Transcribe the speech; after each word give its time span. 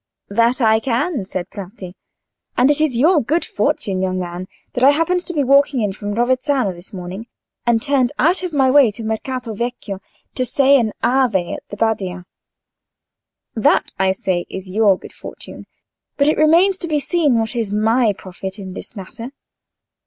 "That 0.29 0.61
I 0.61 0.79
can," 0.79 1.25
said 1.25 1.51
Bratti, 1.51 1.93
"and 2.57 2.71
it 2.71 2.81
is 2.81 2.95
your 2.97 3.21
good 3.21 3.45
fortune, 3.45 4.01
young 4.01 4.17
man, 4.17 4.47
that 4.73 4.83
I 4.83 4.87
have 4.89 4.95
happened 5.09 5.27
to 5.27 5.33
be 5.35 5.43
walking 5.43 5.79
in 5.79 5.93
from 5.93 6.15
Rovezzano 6.15 6.73
this 6.73 6.91
morning, 6.91 7.27
and 7.67 7.83
turned 7.83 8.11
out 8.17 8.41
of 8.41 8.51
my 8.51 8.71
way 8.71 8.89
to 8.89 9.03
Mercato 9.03 9.53
Vecchio 9.53 9.99
to 10.33 10.43
say 10.43 10.79
an 10.79 10.91
Ave 11.03 11.53
at 11.53 11.61
the 11.69 11.77
Badia. 11.77 12.25
That, 13.53 13.91
I 13.99 14.11
say, 14.13 14.47
is 14.49 14.65
your 14.67 14.97
good 14.97 15.13
fortune. 15.13 15.67
But 16.17 16.27
it 16.27 16.37
remains 16.39 16.79
to 16.79 16.87
be 16.87 16.99
seen 16.99 17.37
what 17.37 17.55
is 17.55 17.71
my 17.71 18.11
profit 18.11 18.57
in 18.57 18.73
the 18.73 18.83
matter. 18.95 19.33